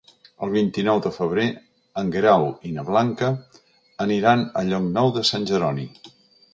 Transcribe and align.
El 0.45 0.53
vint-i-nou 0.53 1.01
de 1.07 1.11
febrer 1.17 1.45
en 2.03 2.09
Guerau 2.17 2.47
i 2.71 2.73
na 2.79 2.87
Blanca 2.89 3.31
aniran 4.09 4.45
a 4.65 4.69
Llocnou 4.73 5.17
de 5.21 5.29
Sant 5.33 5.51
Jeroni. 5.55 5.91